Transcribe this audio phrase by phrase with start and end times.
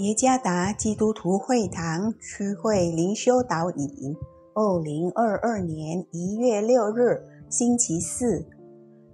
[0.00, 4.16] 耶加达基督徒会堂区会灵修导引，
[4.54, 8.46] 二零二二年一月六日，星期四，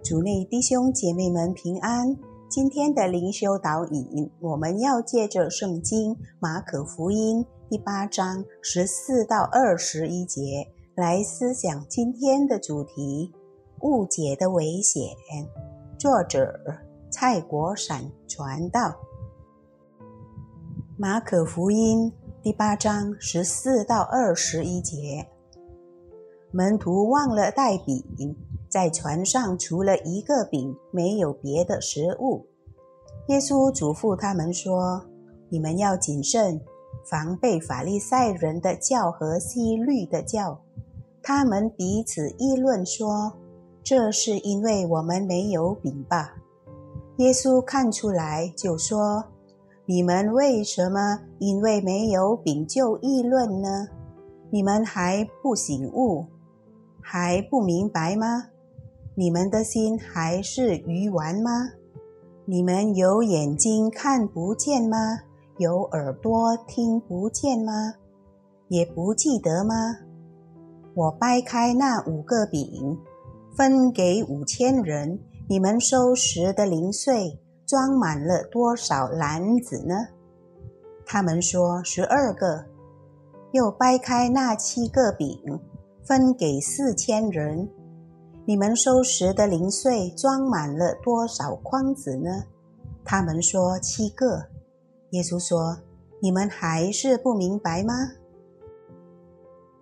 [0.04, 2.16] 主内弟兄姐妹们平安。
[2.48, 13.32] 今天的灵修导引，我们要借着圣经马可福音第八章十四到二十一节来思想今天的主题：
[13.80, 15.02] 误解的危险。
[15.98, 16.60] 作者
[17.10, 18.94] 蔡国闪传道。
[20.98, 22.10] 马可福音
[22.42, 25.28] 第八章十四到二十一节，
[26.50, 28.02] 门徒忘了带饼，
[28.66, 32.46] 在船上除了一个饼，没有别的食物。
[33.26, 35.04] 耶稣嘱咐他们说
[35.50, 36.58] ：“你们要谨慎，
[37.04, 40.58] 防备法利赛人的教和西律的教。
[41.22, 43.34] 他们彼此议论说
[43.84, 46.36] ：‘这是因为我们没有饼吧？’
[47.18, 49.22] 耶稣看出来，就说。”
[49.88, 53.86] 你们为什么因为没有饼就议论呢？
[54.50, 56.26] 你们还不醒悟，
[57.00, 58.48] 还不明白吗？
[59.14, 61.50] 你们的心还是鱼丸吗？
[62.46, 64.98] 你们有眼睛看不见吗？
[65.58, 67.94] 有耳朵听不见吗？
[68.68, 69.74] 也不记得吗？
[70.94, 72.98] 我掰开那五个饼，
[73.56, 77.38] 分给五千人，你们收拾的零碎。
[77.66, 79.94] 装满了多少篮子呢？
[81.04, 82.64] 他们说十二个。
[83.52, 85.60] 又掰开那七个饼，
[86.02, 87.68] 分给四千人。
[88.44, 92.44] 你们收拾的零碎装满了多少筐子呢？
[93.02, 94.44] 他们说七个。
[95.10, 95.78] 耶稣说
[96.20, 97.94] ：“你们还是不明白吗？”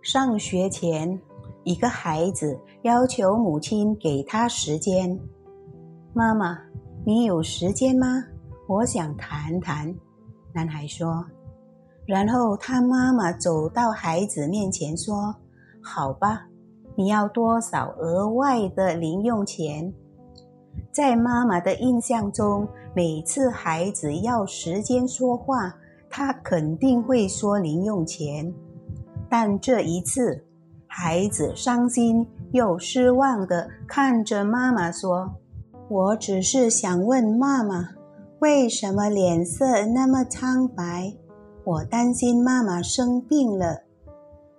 [0.03, 1.21] 上学前，
[1.65, 5.19] 一个孩子要求母亲给他时间。
[6.13, 6.59] 妈妈。
[7.07, 8.25] 你有时间吗？
[8.67, 9.95] 我想谈谈。
[10.55, 11.23] 男孩说。
[12.07, 15.35] 然后他妈妈走到孩子面前说
[15.85, 16.47] ：“好吧，
[16.97, 19.93] 你要多少额外的零用钱？”
[20.91, 25.75] 在妈妈的印象中，每次孩子要时间说话，
[26.09, 28.51] 他肯定会说零用钱。
[29.29, 30.43] 但这一次，
[30.87, 35.31] 孩子伤心又失望的看着妈妈说。
[35.91, 37.91] 我只是想问妈妈，
[38.39, 41.15] 为什么脸色那么苍白？
[41.63, 43.83] 我担心妈妈生病了。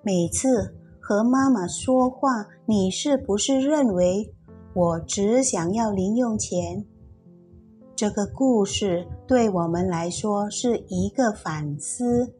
[0.04, 4.32] 每次和妈妈说话，你是不是认为
[4.76, 6.86] 我只想要零用钱？
[7.96, 12.34] 这个故事对我们来说是一个反思。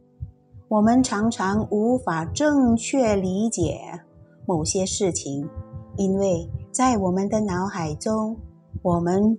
[0.68, 3.80] 我们常常无法正确理解
[4.46, 5.48] 某些事情，
[5.96, 8.36] 因为在我们的脑海中。
[8.82, 9.38] 我们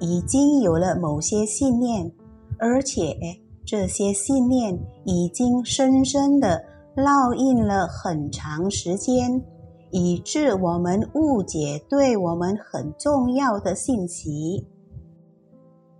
[0.00, 2.10] 已经有了某些信念，
[2.58, 3.16] 而且
[3.64, 6.64] 这些信念已经深深的
[6.94, 9.42] 烙印了很长时间，
[9.90, 14.66] 以致我们误解对我们很重要的信息。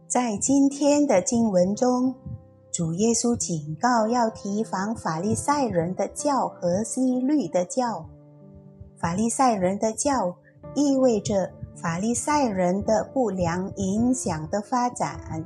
[0.07, 2.15] 在今天的经文中，
[2.73, 8.07] 主耶稣警告要提防法利赛人的教和希律的教。
[8.99, 10.37] 法利赛人的教
[10.75, 11.51] 意味着。
[11.77, 15.45] 法利赛人的不良影响的发展，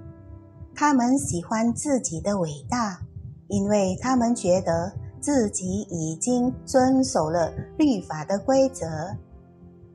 [0.75, 3.01] 他们喜欢自己的伟大，
[3.49, 8.87] 因为他们觉得自己已经遵守了律法的规则。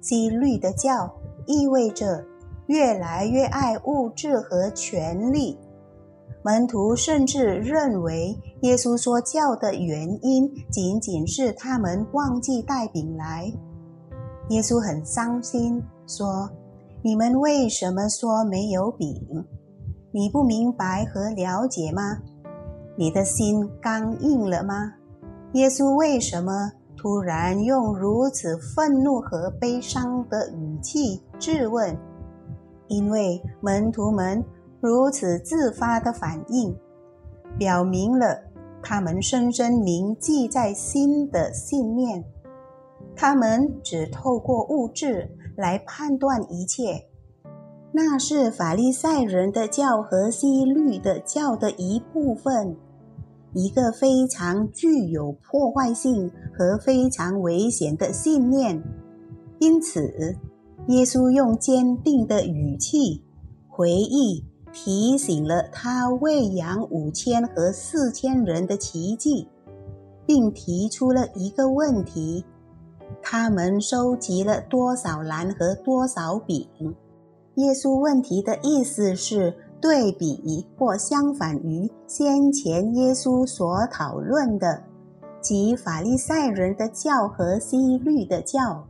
[0.01, 1.11] 希律的教
[1.47, 2.23] 意味着
[2.67, 5.57] 越来越爱物质和权力。
[6.43, 13.51] 门徒甚至认为，耶稣说教的原因仅仅是他们忘记带饼来。
[14.49, 15.81] 耶稣很伤心。
[16.07, 16.49] 说
[17.01, 19.45] ：“你们为什么说没有饼？
[20.11, 22.19] 你不明白和了解吗？
[22.95, 24.93] 你的心刚硬了吗？”
[25.53, 31.97] 耶稣为什么突然用如此愤怒和悲伤的语气质问？
[32.87, 34.43] 因为门徒们
[34.79, 36.75] 如此自发的反应，
[37.57, 38.39] 表明了
[38.83, 42.23] 他们深深铭记在心的信念。
[43.15, 45.29] 他们只透过物质。
[45.55, 47.07] 来判断一切，
[47.91, 52.75] 那是法利赛人的教和希律的教的一部分，
[53.53, 58.83] 一个非常具有破坏性和非常危险的信念。
[59.59, 60.35] 因此，
[60.87, 63.23] 耶稣用坚定的语气
[63.69, 64.43] 回忆、
[64.73, 69.47] 提醒了他喂养五千和四千人的奇迹，
[70.25, 72.43] 并提出了一个问题。
[73.27, 76.69] 他们收集了多少篮和多少饼？
[77.55, 79.51] 耶稣问题的意思是：
[79.81, 84.83] 对比或相反于先前耶稣所讨论的，
[85.41, 88.85] 即法利赛人的教和西律的教。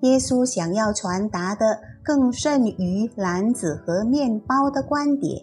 [0.00, 5.40] 耶稣想要传达的更甚于篮子和面包的观点，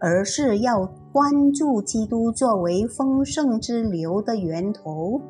[0.00, 5.20] 而是要关注基督作为丰盛之流的源头。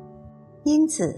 [0.63, 1.15] 因此，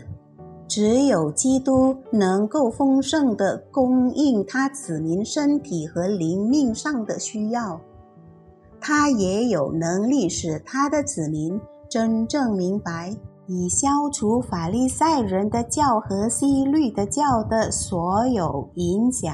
[0.69, 7.81] 只有基督能够丰盛地供应他子民身体和灵命上的需要。
[8.80, 13.18] 他也有能力使他的子民真正明白，
[13.48, 19.33] 以消除法利赛人的教和西律的教的所有影响。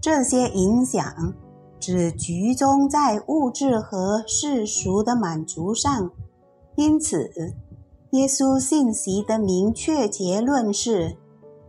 [0.00, 1.34] 这些影响
[1.80, 6.12] 只集中在物质和世俗的满足上。
[6.76, 7.28] 因此，
[8.10, 11.16] 耶稣信息的明确结论是：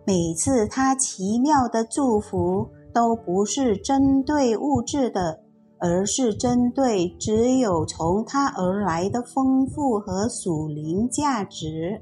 [0.06, 5.42] 每次他奇妙的祝福都不是针对物质的。
[5.80, 12.02] 而是针对只有从他而来的丰富和属灵价值。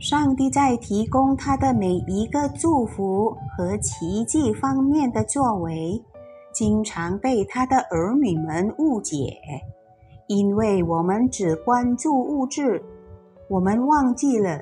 [0.00, 6.02] 上帝在提供他的每一个祝福和奇迹方面的作为，
[6.52, 9.38] 经常被他的儿女们误解，
[10.28, 12.82] 因为我们只关注物质，
[13.48, 14.60] 我们忘记了，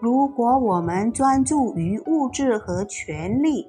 [0.00, 3.66] 如果我们专注于物质和权力。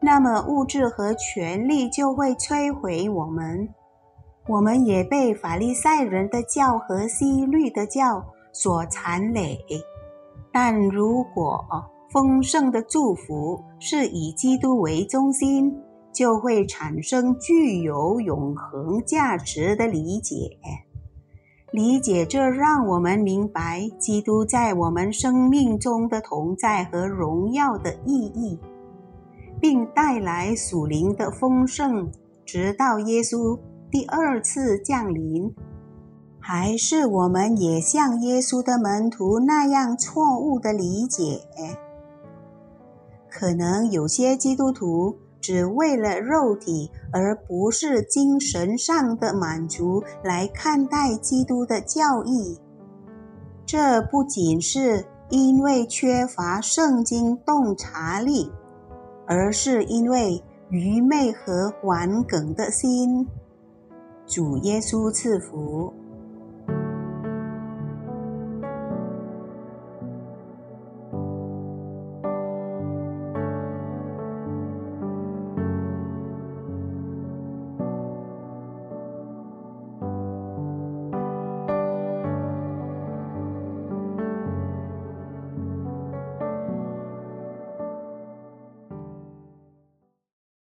[0.00, 3.68] 那么，物质和权力就会摧毁我们。
[4.48, 9.56] 我们也被法利赛人的教和希律的教所残累。
[10.52, 11.64] 但如果
[12.10, 15.80] 丰盛的祝福是以基督为中心，
[16.12, 20.58] 就会产生具有永恒价值的理解。
[21.70, 28.58] 理解这，让我们明白基督在我们生命中的同在和荣耀的意义。
[29.60, 32.10] 并带来属灵的丰盛，
[32.44, 33.56] 直到耶稣
[33.92, 35.54] 第二次降临。
[36.40, 41.42] 还是我们也像耶稣的门徒那样错误的理解？
[43.30, 52.58] 可能有些基督徒只为了肉体而不是精神上的满足来看待基督的教义。
[53.66, 58.50] 这不仅是因为缺乏圣经洞察力。
[59.26, 63.26] 而是因为愚昧和顽梗的心。
[64.26, 65.92] 主耶稣赐福。